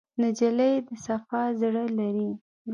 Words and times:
نجلۍ 0.21 0.73
د 0.87 0.89
صفا 1.05 1.41
زړه 1.61 1.83
لري. 1.97 2.31